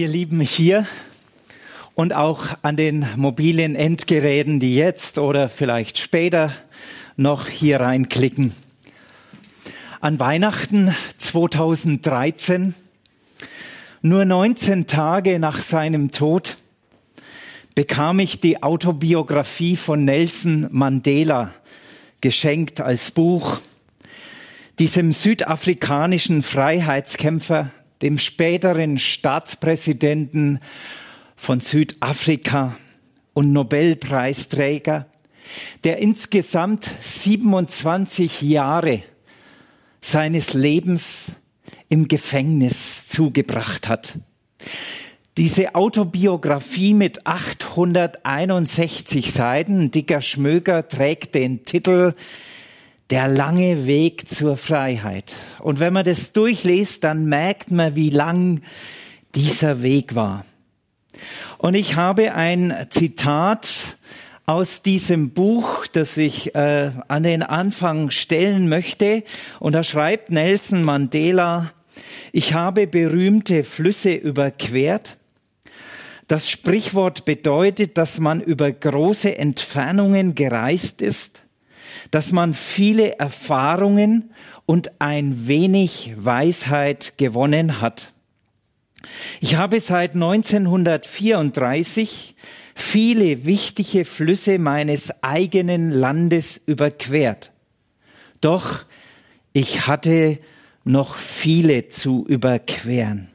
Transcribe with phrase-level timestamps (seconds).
[0.00, 0.86] Ihr Lieben hier
[1.94, 6.52] und auch an den mobilen Endgeräten, die jetzt oder vielleicht später
[7.18, 8.54] noch hier reinklicken.
[10.00, 12.74] An Weihnachten 2013,
[14.00, 16.56] nur 19 Tage nach seinem Tod,
[17.74, 21.52] bekam ich die Autobiografie von Nelson Mandela
[22.22, 23.58] geschenkt als Buch,
[24.78, 27.70] diesem südafrikanischen Freiheitskämpfer,
[28.02, 30.58] dem späteren Staatspräsidenten
[31.36, 32.76] von Südafrika
[33.32, 35.06] und Nobelpreisträger,
[35.84, 39.04] der insgesamt 27 Jahre
[40.00, 41.32] seines Lebens
[41.88, 44.18] im Gefängnis zugebracht hat.
[45.36, 52.14] Diese Autobiografie mit 861 Seiten, dicker Schmöger, trägt den Titel
[53.10, 55.34] der lange Weg zur Freiheit.
[55.58, 58.62] Und wenn man das durchliest, dann merkt man, wie lang
[59.34, 60.44] dieser Weg war.
[61.58, 63.68] Und ich habe ein Zitat
[64.46, 69.24] aus diesem Buch, das ich äh, an den Anfang stellen möchte.
[69.58, 71.72] Und da schreibt Nelson Mandela,
[72.32, 75.16] ich habe berühmte Flüsse überquert.
[76.28, 81.42] Das Sprichwort bedeutet, dass man über große Entfernungen gereist ist
[82.10, 84.30] dass man viele Erfahrungen
[84.66, 88.12] und ein wenig Weisheit gewonnen hat.
[89.40, 92.34] Ich habe seit 1934
[92.74, 97.52] viele wichtige Flüsse meines eigenen Landes überquert.
[98.40, 98.84] Doch
[99.52, 100.38] ich hatte
[100.84, 103.28] noch viele zu überqueren.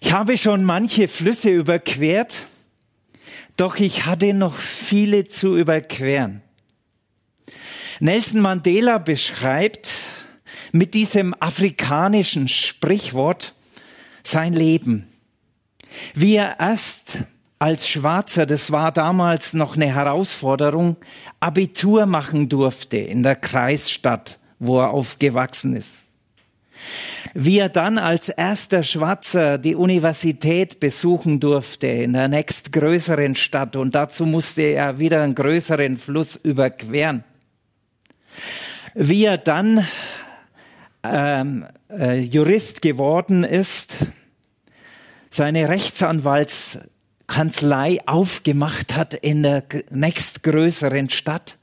[0.00, 2.46] Ich habe schon manche Flüsse überquert,
[3.56, 6.42] doch ich hatte noch viele zu überqueren.
[8.00, 9.88] Nelson Mandela beschreibt
[10.72, 13.54] mit diesem afrikanischen Sprichwort
[14.22, 15.08] sein Leben.
[16.14, 17.18] Wie er erst
[17.58, 20.96] als Schwarzer, das war damals noch eine Herausforderung,
[21.38, 26.01] Abitur machen durfte in der Kreisstadt, wo er aufgewachsen ist.
[27.34, 33.94] Wie er dann als erster Schwarzer die Universität besuchen durfte in der nächstgrößeren Stadt und
[33.94, 37.24] dazu musste er wieder einen größeren Fluss überqueren.
[38.94, 39.86] Wie er dann
[41.02, 43.96] ähm, äh, Jurist geworden ist,
[45.30, 51.58] seine Rechtsanwaltskanzlei aufgemacht hat in der nächstgrößeren Stadt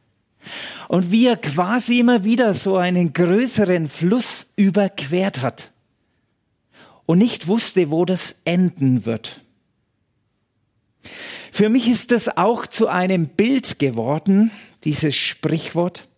[0.87, 5.71] und wie er quasi immer wieder so einen größeren Fluss überquert hat
[7.05, 9.41] und nicht wusste, wo das enden wird.
[11.51, 14.51] Für mich ist das auch zu einem Bild geworden,
[14.83, 16.08] dieses Sprichwort.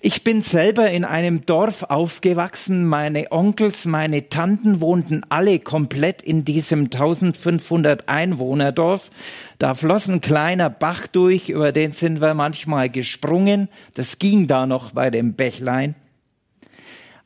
[0.00, 2.86] Ich bin selber in einem Dorf aufgewachsen.
[2.86, 9.10] Meine Onkels, meine Tanten wohnten alle komplett in diesem 1500 Einwohnerdorf.
[9.58, 13.68] Da floss ein kleiner Bach durch, über den sind wir manchmal gesprungen.
[13.94, 15.94] Das ging da noch bei dem Bächlein.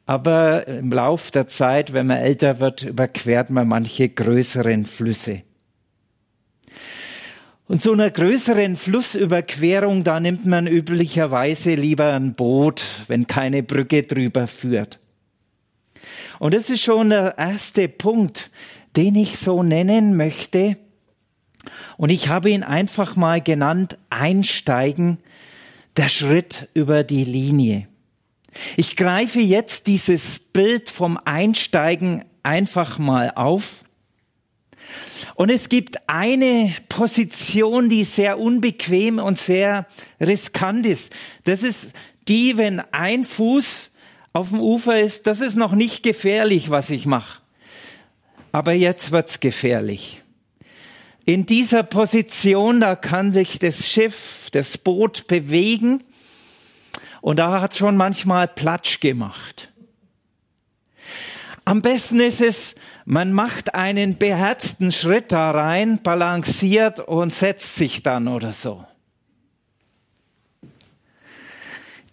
[0.06, 5.42] Aber im Lauf der Zeit, wenn man älter wird, überquert man manche größeren Flüsse.
[7.68, 14.02] Und so einer größeren Flussüberquerung, da nimmt man üblicherweise lieber ein Boot, wenn keine Brücke
[14.02, 14.98] drüber führt.
[16.38, 18.50] Und das ist schon der erste Punkt,
[18.96, 20.76] den ich so nennen möchte.
[21.96, 25.18] Und ich habe ihn einfach mal genannt, einsteigen,
[25.96, 27.86] der Schritt über die Linie.
[28.76, 33.81] Ich greife jetzt dieses Bild vom Einsteigen einfach mal auf
[35.34, 39.86] und es gibt eine Position, die sehr unbequem und sehr
[40.20, 41.12] riskant ist.
[41.44, 41.92] Das ist
[42.28, 43.90] die, wenn ein Fuß
[44.32, 47.40] auf dem Ufer ist, das ist noch nicht gefährlich, was ich mache.
[48.52, 50.20] Aber jetzt wird's gefährlich.
[51.24, 56.02] In dieser Position, da kann sich das Schiff, das Boot bewegen
[57.20, 59.68] und da hat schon manchmal Platsch gemacht.
[61.64, 62.74] Am besten ist es,
[63.04, 68.84] man macht einen beherzten Schritt da rein, balanciert und setzt sich dann oder so.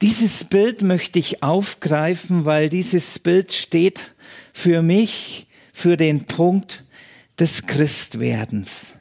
[0.02, 4.16] Dieses Bild möchte ich aufgreifen, weil dieses Bild steht
[4.54, 6.86] für mich für den Punkt
[7.38, 8.94] des Christwerdens.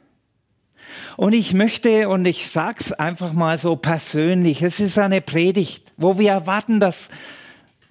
[1.16, 6.18] Und ich möchte, und ich sag's einfach mal so persönlich, es ist eine Predigt, wo
[6.18, 7.08] wir erwarten, dass,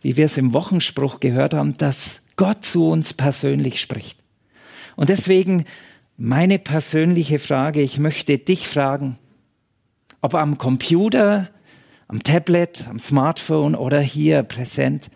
[0.02, 4.18] wie wir es im Wochenspruch gehört haben, dass Gott zu uns persönlich spricht.
[4.96, 5.66] Und deswegen
[6.16, 9.20] meine persönliche Frage, ich möchte dich fragen,
[10.22, 11.50] ob am Computer,
[12.08, 15.12] am Tablet, am Smartphone oder hier präsent,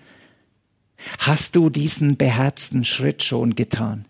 [1.20, 4.06] Hast du diesen beherzten Schritt schon getan?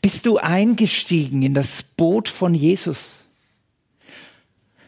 [0.00, 3.24] Bist du eingestiegen in das Boot von Jesus?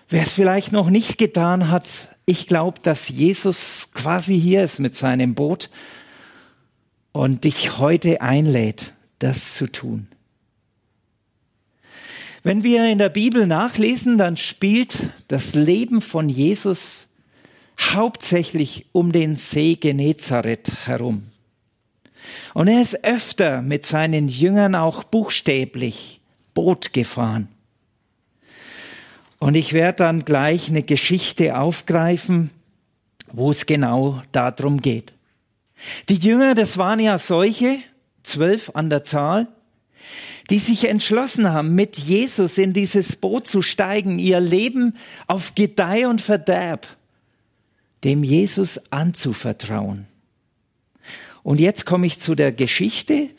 [0.09, 1.85] Wer es vielleicht noch nicht getan hat,
[2.27, 5.71] ich glaube, dass Jesus quasi hier ist mit seinem Boot
[7.15, 10.09] und dich heute einlädt, das zu tun.
[12.43, 17.07] Wenn wir in der Bibel nachlesen, dann spielt das Leben von Jesus
[17.81, 21.29] hauptsächlich um den See Genezareth herum.
[22.53, 26.21] Und er ist öfter mit seinen Jüngern auch buchstäblich
[26.53, 27.49] Boot gefahren.
[29.39, 32.51] Und ich werde dann gleich eine Geschichte aufgreifen,
[33.33, 35.14] wo es genau darum geht.
[36.09, 37.79] Die Jünger, das waren ja solche,
[38.23, 39.49] zwölf an der Zahl,
[40.51, 44.97] die sich entschlossen haben, mit Jesus in dieses Boot zu steigen, ihr Leben
[45.27, 46.87] auf Gedeih und Verderb
[48.05, 50.07] dem Jesus anzuvertrauen.
[51.43, 53.31] Und jetzt komme ich zu der Geschichte,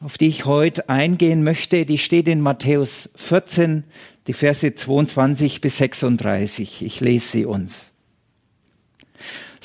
[0.00, 1.84] auf die ich heute eingehen möchte.
[1.84, 3.84] Die steht in Matthäus 14,
[4.26, 6.82] die Verse 22 bis 36.
[6.82, 7.91] Ich lese sie uns.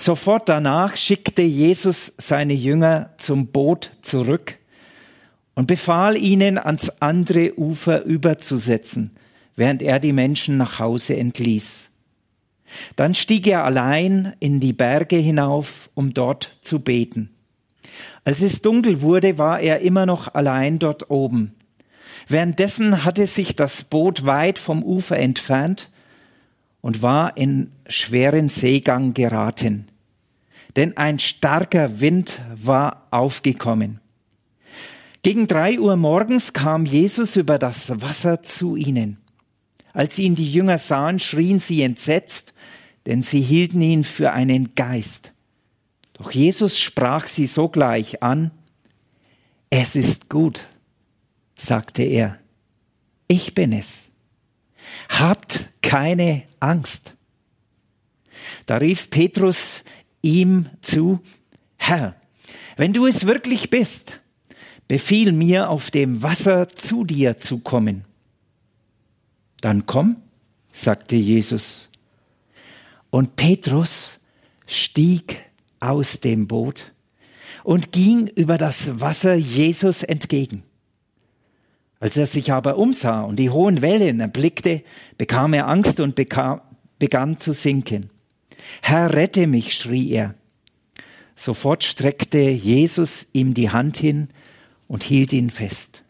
[0.08, 4.58] Sofort danach schickte Jesus seine Jünger zum Boot zurück
[5.54, 9.18] und befahl ihnen, ans andere Ufer überzusetzen,
[9.58, 11.90] während er die Menschen nach Hause entließ.
[12.96, 17.32] Dann stieg er allein in die Berge hinauf, um dort zu beten.
[18.24, 21.54] Als es dunkel wurde, war er immer noch allein dort oben.
[22.30, 25.90] Währenddessen hatte sich das Boot weit vom Ufer entfernt
[26.80, 29.88] und war in schweren Seegang geraten.
[30.78, 34.00] Denn ein starker Wind war aufgekommen.
[35.24, 39.18] Gegen drei Uhr morgens kam Jesus über das Wasser zu ihnen.
[39.92, 42.54] Als ihn die Jünger sahen, schrien sie entsetzt,
[43.08, 45.34] denn sie hielten ihn für einen Geist.
[46.14, 48.52] Doch Jesus sprach sie sogleich an,
[49.70, 50.62] es ist gut,
[51.58, 52.38] sagte er,
[53.28, 54.04] ich bin es.
[55.10, 57.18] Habt keine Angst.
[58.66, 59.84] Da rief Petrus
[60.28, 61.20] ihm zu,
[61.78, 62.16] Herr,
[62.76, 64.20] wenn du es wirklich bist,
[64.88, 68.04] befiehl mir, auf dem Wasser zu dir zu kommen.
[69.62, 70.18] Dann komm,
[70.74, 71.90] sagte Jesus.
[73.10, 74.20] Und Petrus
[74.66, 75.46] stieg
[75.80, 76.92] aus dem Boot
[77.64, 80.64] und ging über das Wasser Jesus entgegen.
[82.00, 84.84] Als er sich aber umsah und die hohen Wellen erblickte,
[85.18, 86.62] bekam er Angst und bekam,
[87.00, 88.10] begann zu sinken.
[88.82, 90.36] Herr, rette mich, schrie er.
[91.36, 94.30] Sofort streckte Jesus ihm die Hand hin
[94.88, 96.04] und hielt ihn fest.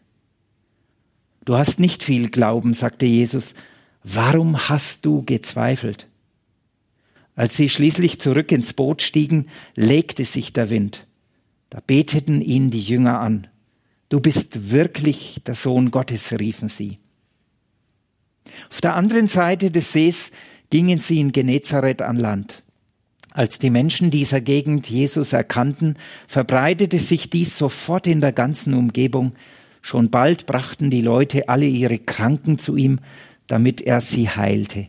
[1.44, 3.54] Du hast nicht viel Glauben, sagte Jesus.
[4.04, 6.06] Warum hast du gezweifelt?
[7.34, 11.06] Als sie schließlich zurück ins Boot stiegen, legte sich der Wind.
[11.70, 13.46] Da beteten ihn die Jünger an.
[14.08, 16.98] Du bist wirklich der Sohn Gottes, riefen sie.
[18.70, 20.30] Auf der anderen Seite des Sees
[20.70, 22.62] gingen sie in Genezareth an Land.
[23.30, 29.32] Als die Menschen dieser Gegend Jesus erkannten, verbreitete sich dies sofort in der ganzen Umgebung.
[29.80, 32.98] Schon bald brachten die Leute alle ihre Kranken zu ihm,
[33.46, 34.88] damit er sie heilte.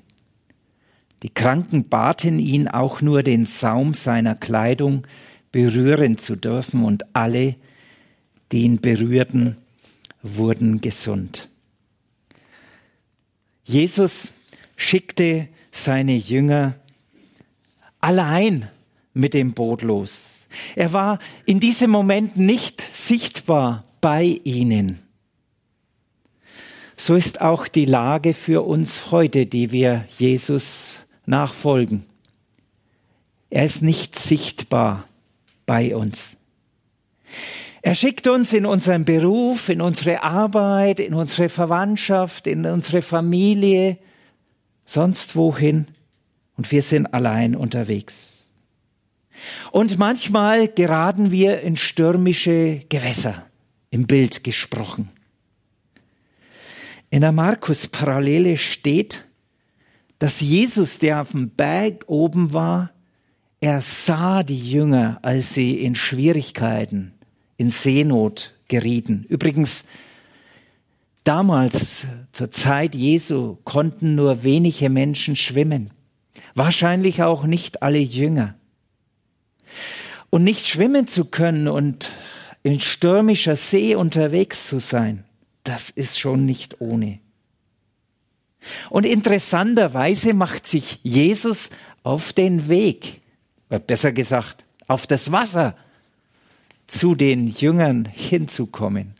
[1.21, 5.05] Die Kranken baten ihn auch nur den Saum seiner Kleidung
[5.51, 7.55] berühren zu dürfen und alle,
[8.51, 9.57] die ihn berührten,
[10.21, 11.49] wurden gesund.
[13.63, 14.29] Jesus
[14.75, 16.75] schickte seine Jünger
[17.99, 18.69] allein
[19.13, 20.47] mit dem Boot los.
[20.75, 24.99] Er war in diesem Moment nicht sichtbar bei ihnen.
[26.97, 32.03] So ist auch die Lage für uns heute, die wir Jesus nachfolgen.
[33.49, 35.05] Er ist nicht sichtbar
[35.65, 36.35] bei uns.
[37.81, 43.97] Er schickt uns in unseren Beruf, in unsere Arbeit, in unsere Verwandtschaft, in unsere Familie,
[44.89, 45.85] sonst wohin
[46.57, 48.49] und wir sind allein unterwegs.
[49.71, 53.45] Und manchmal geraten wir in stürmische Gewässer,
[53.91, 55.09] im Bild gesprochen.
[57.11, 59.25] In der Markus-Parallele steht,
[60.17, 62.91] dass Jesus, der auf dem Berg oben war,
[63.61, 67.13] er sah die Jünger, als sie in Schwierigkeiten,
[67.57, 69.25] in Seenot gerieten.
[69.29, 69.85] Übrigens,
[71.29, 75.91] damals, zur Zeit Jesu, konnten nur wenige Menschen schwimmen.
[76.55, 78.55] Wahrscheinlich auch nicht alle Jünger.
[80.31, 82.11] Und nicht schwimmen zu können und
[82.63, 85.23] in stürmischer See unterwegs zu sein,
[85.63, 87.19] das ist schon nicht ohne.
[88.89, 91.69] Und interessanterweise macht sich Jesus
[92.01, 93.21] auf den Weg,
[93.85, 95.75] besser gesagt, auf das Wasser,
[96.87, 99.18] zu den Jüngern hinzukommen.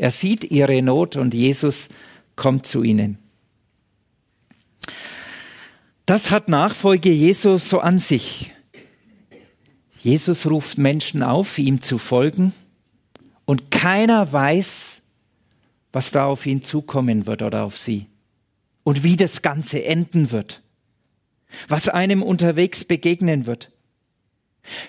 [0.00, 1.90] Er sieht ihre Not und Jesus
[2.34, 3.18] kommt zu ihnen.
[6.06, 8.50] Das hat Nachfolge Jesus so an sich.
[9.98, 12.54] Jesus ruft Menschen auf, ihm zu folgen,
[13.44, 15.02] und keiner weiß,
[15.92, 18.06] was da auf ihn zukommen wird oder auf sie
[18.82, 20.62] und wie das Ganze enden wird,
[21.68, 23.70] was einem unterwegs begegnen wird.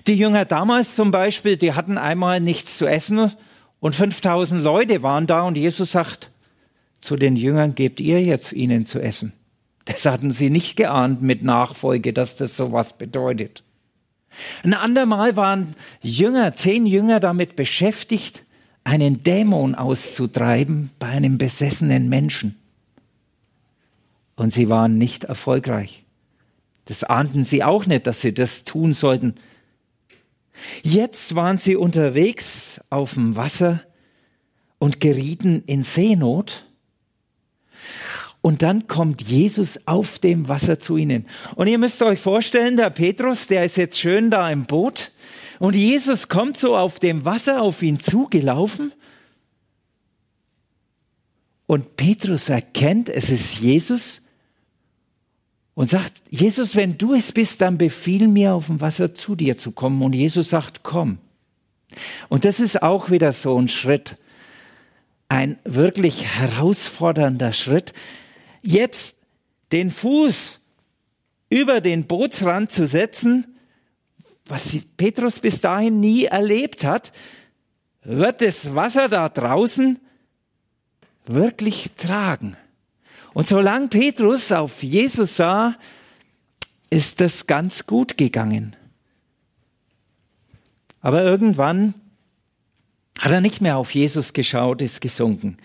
[0.07, 3.33] Die Jünger damals zum Beispiel, die hatten einmal nichts zu essen
[3.81, 6.29] und 5000 Leute waren da und Jesus sagt
[7.01, 9.33] zu den Jüngern, gebt ihr jetzt ihnen zu essen.
[9.85, 13.63] Das hatten sie nicht geahnt mit Nachfolge, dass das sowas bedeutet.
[14.63, 18.45] Ein andermal waren Jünger, zehn Jünger damit beschäftigt,
[18.83, 22.55] einen Dämon auszutreiben bei einem besessenen Menschen.
[24.35, 26.03] Und sie waren nicht erfolgreich.
[26.85, 29.35] Das ahnten sie auch nicht, dass sie das tun sollten.
[30.83, 33.81] Jetzt waren sie unterwegs auf dem Wasser
[34.79, 36.65] und gerieten in Seenot.
[38.41, 41.27] Und dann kommt Jesus auf dem Wasser zu ihnen.
[41.55, 45.11] Und ihr müsst euch vorstellen, der Petrus, der ist jetzt schön da im Boot.
[45.59, 48.93] Und Jesus kommt so auf dem Wasser auf ihn zugelaufen.
[51.67, 54.20] Und Petrus erkennt, es ist Jesus
[55.81, 59.57] und sagt, Jesus, wenn du es bist, dann befiehl mir auf dem Wasser zu dir
[59.57, 60.03] zu kommen.
[60.03, 61.17] Und Jesus sagt, komm.
[62.29, 64.15] Und das ist auch wieder so ein Schritt,
[65.27, 67.93] ein wirklich herausfordernder Schritt,
[68.61, 69.15] jetzt
[69.71, 70.59] den Fuß
[71.49, 73.57] über den Bootsrand zu setzen,
[74.45, 77.11] was Petrus bis dahin nie erlebt hat,
[78.03, 79.99] wird das Wasser da draußen
[81.25, 82.55] wirklich tragen.
[83.33, 85.75] Und solange Petrus auf Jesus sah,
[86.89, 88.75] ist das ganz gut gegangen.
[90.99, 91.93] Aber irgendwann
[93.19, 95.57] hat er nicht mehr auf Jesus geschaut, ist gesunken.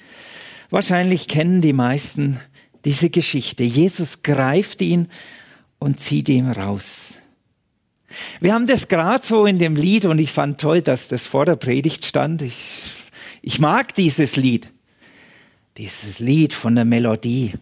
[0.70, 2.40] Wahrscheinlich kennen die meisten
[2.84, 3.64] diese Geschichte.
[3.64, 5.08] Jesus greift ihn
[5.78, 7.14] und zieht ihn raus.
[8.40, 11.44] Wir haben das gerade so in dem Lied und ich fand toll, dass das vor
[11.44, 12.42] der Predigt stand.
[12.42, 12.56] Ich,
[13.42, 14.70] ich mag dieses Lied.
[15.76, 17.54] Dieses Lied von der Melodie.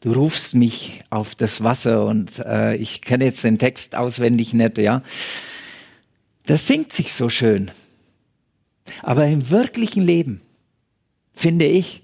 [0.00, 4.78] Du rufst mich auf das Wasser und äh, ich kenne jetzt den Text auswendig nicht,
[4.78, 5.02] ja.
[6.46, 7.70] Das singt sich so schön.
[9.02, 10.40] Aber im wirklichen Leben,
[11.32, 12.02] finde ich,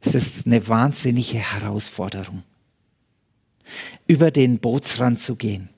[0.00, 2.42] es ist eine wahnsinnige Herausforderung,
[4.06, 5.70] über den Bootsrand zu gehen.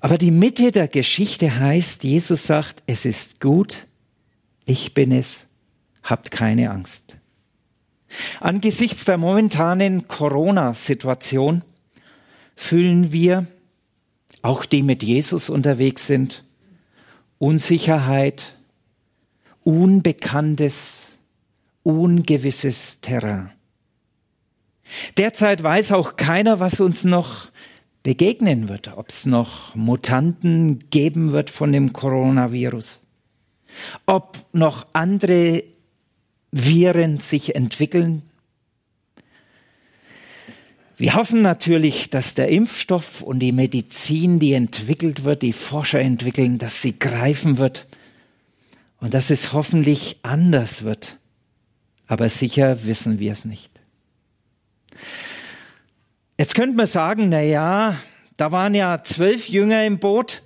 [0.00, 3.86] Aber die Mitte der Geschichte heißt, Jesus sagt, es ist gut,
[4.66, 5.46] ich bin es,
[6.02, 7.16] habt keine Angst.
[8.40, 11.62] Angesichts der momentanen Corona-Situation
[12.56, 13.46] fühlen wir,
[14.42, 16.44] auch die mit Jesus unterwegs sind,
[17.38, 18.54] Unsicherheit,
[19.62, 21.12] Unbekanntes,
[21.82, 23.50] ungewisses Terrain.
[25.16, 27.48] Derzeit weiß auch keiner, was uns noch
[28.02, 33.02] begegnen wird, ob es noch Mutanten geben wird von dem Coronavirus,
[34.04, 35.64] ob noch andere
[36.56, 38.22] Viren sich entwickeln.
[40.96, 46.58] Wir hoffen natürlich, dass der Impfstoff und die Medizin, die entwickelt wird, die Forscher entwickeln,
[46.58, 47.86] dass sie greifen wird
[49.00, 51.18] und dass es hoffentlich anders wird
[52.06, 53.70] aber sicher wissen wir es nicht.
[56.38, 57.96] Jetzt könnte man sagen, na ja,
[58.36, 60.42] da waren ja zwölf Jünger im Boot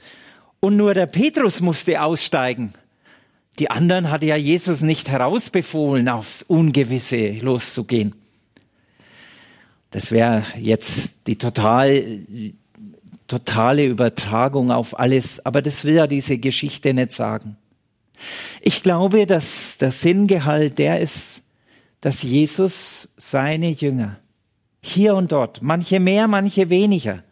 [0.60, 2.74] und nur der Petrus musste aussteigen.
[3.58, 8.14] Die anderen hatte ja Jesus nicht herausbefohlen, aufs Ungewisse loszugehen.
[9.90, 12.20] Das wäre jetzt die total,
[13.26, 17.56] totale Übertragung auf alles, aber das will ja diese Geschichte nicht sagen.
[18.60, 21.42] Ich glaube, dass der Sinngehalt der ist,
[22.00, 24.18] dass Jesus seine Jünger
[24.80, 27.24] hier und dort, manche mehr, manche weniger,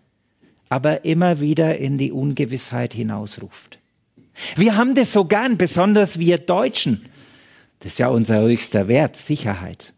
[0.69, 3.79] aber immer wieder in die Ungewissheit hinausruft.
[4.55, 7.09] Wir haben das so gern, besonders wir Deutschen.
[7.81, 9.93] Das ist ja unser höchster Wert, Sicherheit.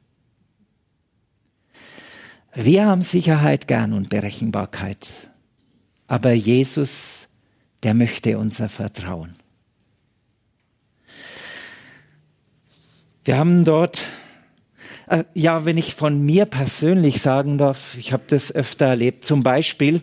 [2.55, 5.09] Wir haben Sicherheit gern und Berechenbarkeit.
[6.07, 7.29] Aber Jesus,
[7.83, 9.37] der möchte unser Vertrauen.
[13.25, 14.03] Wir haben dort
[15.09, 19.25] äh, ja, wenn ich von mir persönlich sagen darf, ich habe das öfter erlebt.
[19.25, 20.03] Zum Beispiel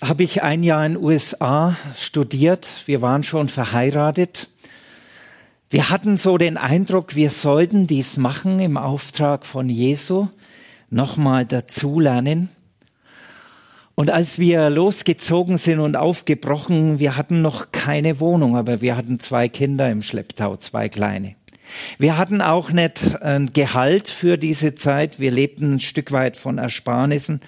[0.00, 2.68] habe ich ein Jahr in den USA studiert.
[2.86, 4.48] Wir waren schon verheiratet.
[5.70, 10.28] Wir hatten so den Eindruck, wir sollten dies machen im Auftrag von Jesu,
[10.88, 12.48] nochmal dazulernen.
[13.94, 19.18] Und als wir losgezogen sind und aufgebrochen, wir hatten noch keine Wohnung, aber wir hatten
[19.18, 21.34] zwei Kinder im Schlepptau, zwei kleine.
[21.98, 25.18] Wir hatten auch nicht ein Gehalt für diese Zeit.
[25.20, 27.40] Wir lebten ein Stück weit von Ersparnissen.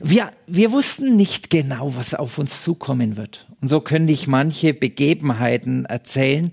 [0.00, 3.46] Wir, wir wussten nicht genau, was auf uns zukommen wird.
[3.60, 6.52] Und so könnte ich manche Begebenheiten erzählen.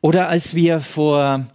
[0.00, 1.46] Oder als wir vor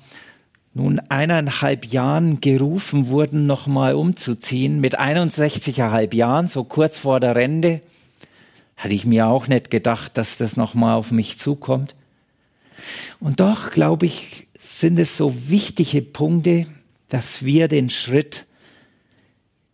[0.73, 7.81] nun eineinhalb Jahren gerufen wurden, nochmal umzuziehen, mit 61,5 Jahren, so kurz vor der Rente,
[8.75, 11.95] hatte ich mir auch nicht gedacht, dass das nochmal auf mich zukommt.
[13.19, 16.67] Und doch, glaube ich, sind es so wichtige Punkte,
[17.09, 18.45] dass wir den Schritt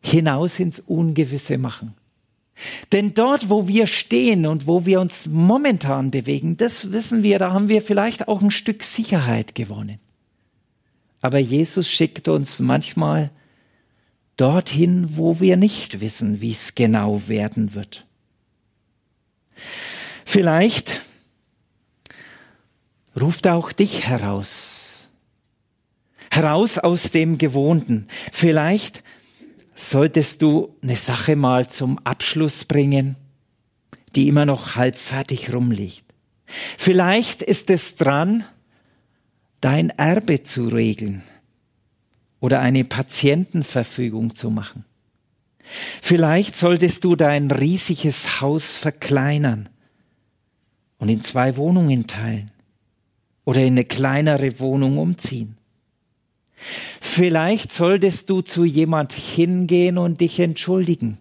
[0.02, 1.96] hinaus ins Ungewisse machen.
[2.92, 7.54] Denn dort, wo wir stehen und wo wir uns momentan bewegen, das wissen wir, da
[7.54, 10.00] haben wir vielleicht auch ein Stück Sicherheit gewonnen.
[11.22, 13.32] Aber Jesus schickt uns manchmal
[14.38, 18.06] dorthin, wo wir nicht wissen, wie es genau werden wird.
[20.26, 21.02] Vielleicht
[23.22, 24.90] ruft auch dich heraus.
[26.32, 28.08] Heraus aus dem Gewohnten.
[28.32, 29.04] Vielleicht
[29.76, 33.16] solltest du eine Sache mal zum Abschluss bringen,
[34.16, 36.06] die immer noch halb fertig rumliegt.
[36.78, 38.44] Vielleicht ist es dran,
[39.62, 41.24] dein Erbe zu regeln
[42.40, 44.86] oder eine Patientenverfügung zu machen.
[46.02, 49.70] Vielleicht solltest du dein riesiges Haus verkleinern
[50.98, 52.52] und in zwei Wohnungen teilen
[53.50, 55.58] oder in eine kleinere Wohnung umziehen.
[57.02, 61.18] Vielleicht solltest du zu jemand hingehen und dich entschuldigen.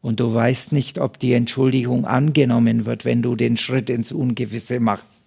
[0.00, 4.80] Und du weißt nicht, ob die Entschuldigung angenommen wird, wenn du den Schritt ins Ungewisse
[4.80, 5.22] machst.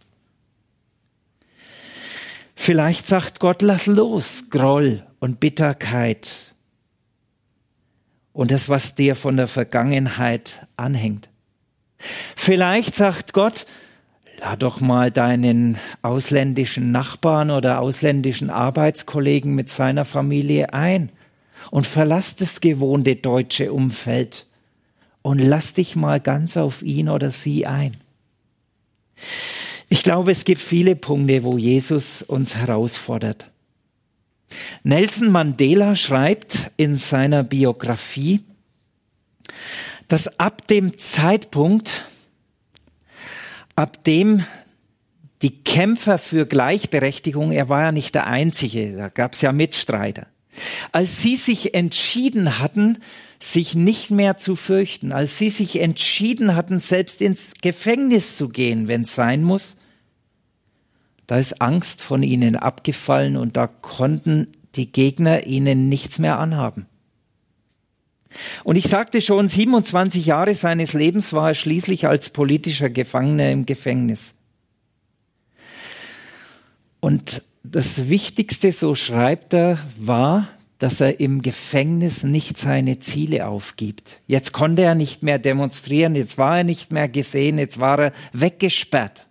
[2.55, 6.55] Vielleicht sagt Gott, lass los, Groll und Bitterkeit
[8.33, 11.29] und das, was dir von der Vergangenheit anhängt.
[12.35, 13.67] Vielleicht sagt Gott,
[14.39, 21.09] lad doch mal deinen ausländischen Nachbarn oder ausländischen Arbeitskollegen mit seiner Familie ein
[21.71, 24.47] und verlass das gewohnte deutsche Umfeld
[25.21, 27.97] und lass dich mal ganz auf ihn oder sie ein.
[29.89, 33.49] Ich glaube, es gibt viele Punkte, wo Jesus uns herausfordert.
[34.83, 38.41] Nelson Mandela schreibt in seiner Biografie,
[40.07, 42.05] dass ab dem Zeitpunkt,
[43.79, 44.43] ab dem
[45.41, 50.27] die Kämpfer für Gleichberechtigung, er war ja nicht der Einzige, da gab es ja Mitstreiter,
[50.91, 52.97] als sie sich entschieden hatten,
[53.39, 58.89] sich nicht mehr zu fürchten, als sie sich entschieden hatten, selbst ins Gefängnis zu gehen,
[58.89, 59.77] wenn es sein muss,
[61.25, 66.88] da ist Angst von ihnen abgefallen und da konnten die Gegner ihnen nichts mehr anhaben.
[68.63, 73.65] Und ich sagte schon, 27 Jahre seines Lebens war er schließlich als politischer Gefangener im
[73.65, 74.33] Gefängnis.
[76.99, 80.47] Und das Wichtigste, so schreibt er, war,
[80.79, 84.17] dass er im Gefängnis nicht seine Ziele aufgibt.
[84.27, 88.13] Jetzt konnte er nicht mehr demonstrieren, jetzt war er nicht mehr gesehen, jetzt war er
[88.31, 89.25] weggesperrt.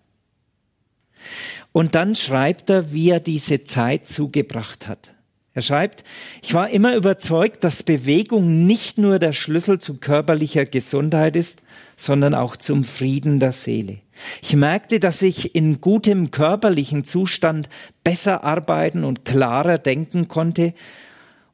[1.72, 5.14] Und dann schreibt er, wie er diese Zeit zugebracht hat.
[5.58, 6.04] Er schreibt,
[6.40, 11.62] ich war immer überzeugt, dass Bewegung nicht nur der Schlüssel zu körperlicher Gesundheit ist,
[11.96, 13.98] sondern auch zum Frieden der Seele.
[14.40, 17.68] Ich merkte, dass ich in gutem körperlichen Zustand
[18.04, 20.74] besser arbeiten und klarer denken konnte,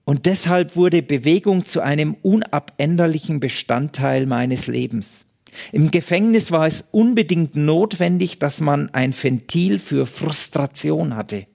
[0.05, 5.25] und deshalb wurde Bewegung zu einem unabänderlichen Bestandteil meines Lebens.
[5.73, 11.47] Im Gefängnis war es unbedingt notwendig, dass man ein Ventil für Frustration hatte.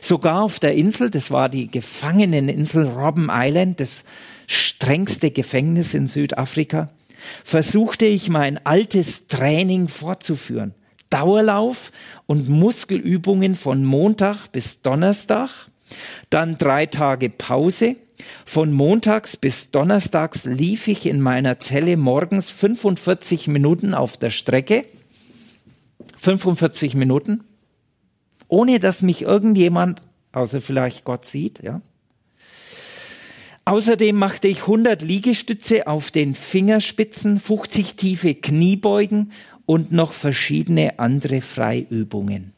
[0.00, 4.04] Sogar auf der Insel, das war die Gefangeneninsel Robben Island, das
[4.46, 6.90] strengste Gefängnis in Südafrika,
[7.44, 10.74] versuchte ich mein altes Training fortzuführen.
[11.10, 11.92] Dauerlauf
[12.26, 15.50] und Muskelübungen von Montag bis Donnerstag,
[16.30, 17.96] dann drei Tage Pause,
[18.44, 24.84] von montags bis donnerstags lief ich in meiner Zelle morgens 45 Minuten auf der Strecke.
[26.16, 27.44] 45 Minuten.
[28.50, 31.80] Ohne dass mich irgendjemand, außer vielleicht Gott sieht, ja.
[33.64, 39.30] Außerdem machte ich 100 Liegestütze auf den Fingerspitzen, 50 tiefe Kniebeugen
[39.66, 42.52] und noch verschiedene andere Freiübungen.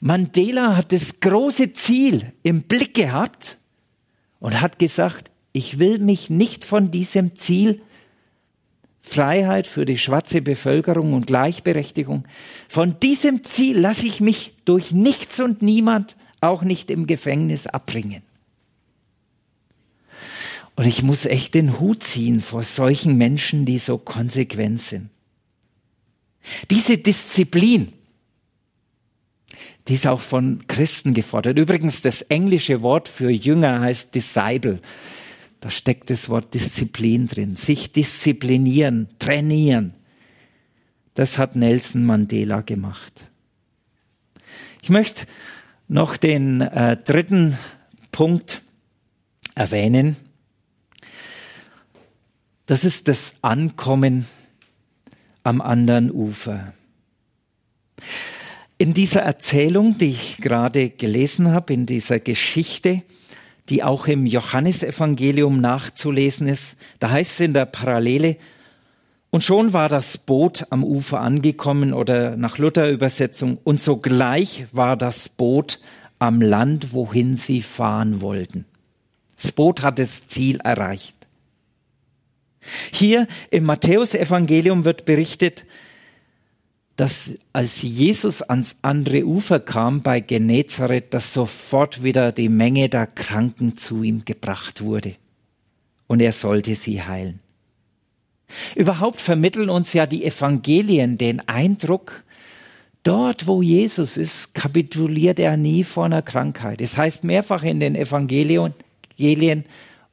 [0.00, 3.56] Mandela hat das große Ziel im Blick gehabt
[4.40, 7.82] und hat gesagt, ich will mich nicht von diesem Ziel
[9.08, 12.24] Freiheit für die schwarze Bevölkerung und Gleichberechtigung,
[12.68, 18.22] von diesem Ziel lasse ich mich durch nichts und niemand, auch nicht im Gefängnis, abbringen.
[20.76, 25.10] Und ich muss echt den Hut ziehen vor solchen Menschen, die so konsequent sind.
[26.70, 27.92] Diese Disziplin,
[29.88, 31.58] die ist auch von Christen gefordert.
[31.58, 34.80] Übrigens, das englische Wort für Jünger heißt Disciple.
[35.60, 37.56] Da steckt das Wort Disziplin drin.
[37.56, 39.94] Sich disziplinieren, trainieren.
[41.14, 43.24] Das hat Nelson Mandela gemacht.
[44.82, 45.26] Ich möchte
[45.88, 47.58] noch den äh, dritten
[48.12, 48.62] Punkt
[49.54, 50.16] erwähnen.
[52.66, 54.26] Das ist das Ankommen
[55.42, 56.72] am anderen Ufer.
[58.76, 63.02] In dieser Erzählung, die ich gerade gelesen habe, in dieser Geschichte,
[63.68, 68.36] die auch im Johannesevangelium nachzulesen ist, da heißt es in der Parallele,
[69.30, 74.96] und schon war das Boot am Ufer angekommen oder nach Luther Übersetzung, und sogleich war
[74.96, 75.80] das Boot
[76.18, 78.64] am Land, wohin sie fahren wollten.
[79.40, 81.14] Das Boot hat das Ziel erreicht.
[82.90, 85.64] Hier im Matthäusevangelium wird berichtet,
[86.98, 93.06] dass als Jesus ans andere Ufer kam bei Genezareth, dass sofort wieder die Menge der
[93.06, 95.14] Kranken zu ihm gebracht wurde
[96.08, 97.38] und er sollte sie heilen.
[98.74, 102.24] Überhaupt vermitteln uns ja die Evangelien den Eindruck,
[103.04, 106.80] dort wo Jesus ist, kapituliert er nie vor einer Krankheit.
[106.80, 108.74] Es heißt mehrfach in den Evangelien,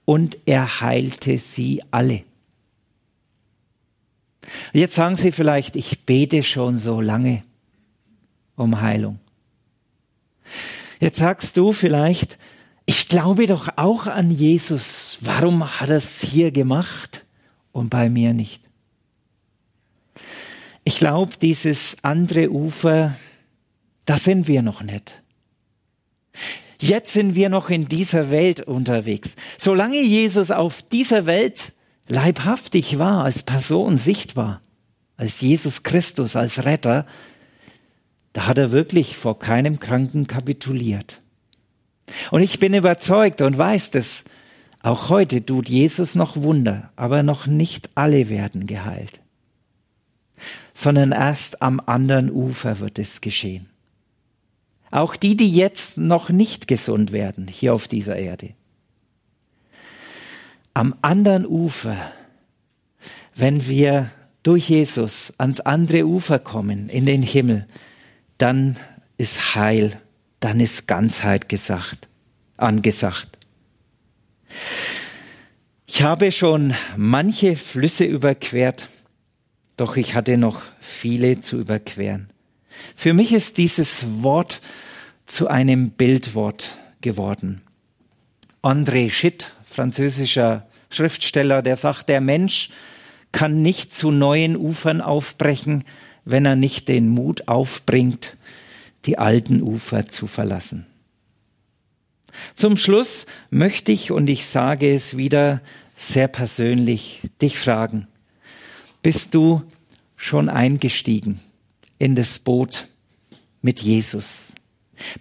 [0.05, 2.21] und er heilte sie alle.
[4.73, 7.43] Jetzt sagen Sie vielleicht, ich bete schon so lange
[8.55, 9.19] um Heilung.
[10.99, 12.37] Jetzt sagst du vielleicht,
[12.85, 15.17] ich glaube doch auch an Jesus.
[15.21, 17.25] Warum hat er es hier gemacht
[17.71, 18.61] und bei mir nicht?
[20.83, 23.15] Ich glaube, dieses andere Ufer,
[24.05, 25.21] da sind wir noch nicht.
[26.79, 29.35] Jetzt sind wir noch in dieser Welt unterwegs.
[29.57, 31.73] Solange Jesus auf dieser Welt
[32.07, 34.61] leibhaftig war, als Person sichtbar,
[35.17, 37.05] als Jesus Christus, als Retter,
[38.33, 41.21] da hat er wirklich vor keinem Kranken kapituliert.
[42.31, 44.23] Und ich bin überzeugt und weiß dass
[44.81, 49.19] auch heute tut Jesus noch Wunder, aber noch nicht alle werden geheilt,
[50.75, 53.67] sondern erst am anderen Ufer wird es geschehen.
[54.91, 58.53] Auch die, die jetzt noch nicht gesund werden hier auf dieser Erde
[60.75, 62.11] am anderen Ufer,
[63.33, 64.11] wenn wir
[64.43, 67.65] durch Jesus ans andere Ufer kommen, in den Himmel,
[68.37, 68.77] dann
[69.17, 69.99] ist Heil,
[70.41, 72.07] dann ist Ganzheit gesagt,
[72.57, 73.39] angesagt.
[75.87, 78.89] Ich habe schon manche Flüsse überquert,
[79.77, 82.29] doch ich hatte noch viele zu überqueren.
[82.95, 84.61] Für mich ist dieses Wort
[85.25, 87.61] zu einem Bildwort geworden.
[88.61, 92.69] André Schitt französischer Schriftsteller, der sagt, der Mensch
[93.31, 95.83] kann nicht zu neuen Ufern aufbrechen,
[96.23, 98.37] wenn er nicht den Mut aufbringt,
[99.05, 100.85] die alten Ufer zu verlassen.
[102.55, 105.61] Zum Schluss möchte ich, und ich sage es wieder
[105.97, 108.07] sehr persönlich, dich fragen,
[109.01, 109.61] bist du
[110.17, 111.39] schon eingestiegen
[111.99, 112.87] in das Boot
[113.61, 114.47] mit Jesus?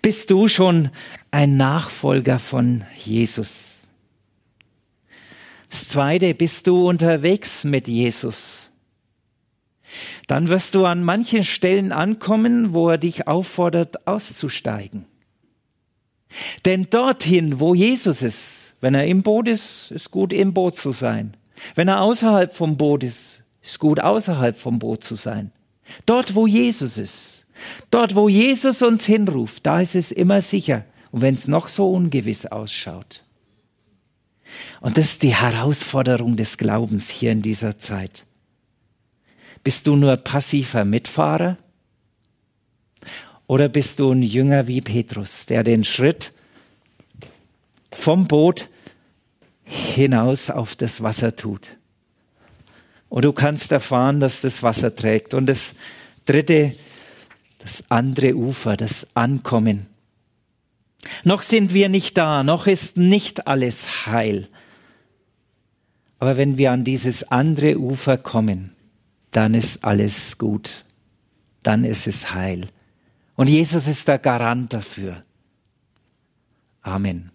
[0.03, 0.91] Bist du schon
[1.31, 3.74] ein Nachfolger von Jesus?
[5.75, 8.71] Das zweite, bist du unterwegs mit Jesus?
[10.29, 15.07] Dann wirst du an manchen Stellen ankommen, wo er dich auffordert, auszusteigen.
[16.65, 20.93] Denn dorthin, wo Jesus ist, wenn er im Boot ist, ist gut im Boot zu
[20.93, 21.37] sein.
[21.75, 25.51] Wenn er außerhalb vom Boot ist, ist gut außerhalb vom Boot zu sein.
[26.07, 27.47] Dort, wo Jesus ist,
[27.91, 30.85] dort, wo Jesus uns hinruft, da ist es immer sicher.
[31.11, 33.25] Und wenn es noch so ungewiss ausschaut.
[34.81, 38.25] Und das ist die Herausforderung des Glaubens hier in dieser Zeit.
[39.63, 41.57] Bist du nur passiver Mitfahrer?
[43.47, 46.33] Oder bist du ein Jünger wie Petrus, der den Schritt
[47.93, 48.69] vom Boot
[49.65, 51.71] hinaus auf das Wasser tut?
[53.09, 55.35] Und du kannst erfahren, dass das Wasser trägt.
[55.35, 55.75] Und das
[56.27, 56.75] dritte,
[57.59, 59.87] das andere Ufer, das Ankommen.
[61.25, 64.49] Noch sind wir nicht da, noch ist nicht alles heil.
[66.19, 68.75] Aber wenn wir an dieses andere Ufer kommen,
[69.31, 70.85] dann ist alles gut.
[71.63, 72.69] Dann ist es heil.
[73.37, 75.25] Und Jesus ist der Garant dafür.
[76.83, 77.31] Amen.